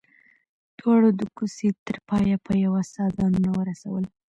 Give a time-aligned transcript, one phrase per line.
[0.79, 4.03] دواړو د کوڅې تر پايه په يوه ساه ځانونه ورسول.